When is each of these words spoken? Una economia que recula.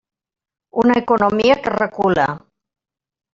Una 0.83 0.95
economia 1.01 1.57
que 1.67 1.75
recula. 1.75 2.27